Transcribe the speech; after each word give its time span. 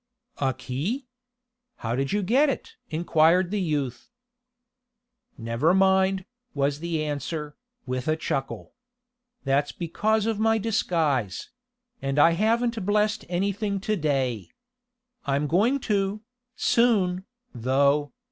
"A 0.39 0.55
key? 0.55 1.05
How 1.75 1.95
did 1.95 2.11
you 2.11 2.23
get 2.23 2.49
it?" 2.49 2.75
inquired 2.89 3.51
the 3.51 3.61
youth. 3.61 4.09
"Never 5.37 5.75
mind," 5.75 6.25
was 6.55 6.79
the 6.79 7.03
answer, 7.05 7.55
with 7.85 8.07
a 8.07 8.15
chuckle. 8.15 8.73
"That 9.43 9.65
was 9.65 9.71
because 9.73 10.25
of 10.25 10.39
my 10.39 10.57
disguise; 10.57 11.51
and 12.01 12.17
I 12.17 12.31
haven't 12.31 12.83
blessed 12.83 13.25
anything 13.29 13.79
to 13.81 13.95
day. 13.95 14.47
I'm 15.25 15.45
going 15.45 15.79
to, 15.81 16.21
soon, 16.55 17.25
though. 17.53 18.11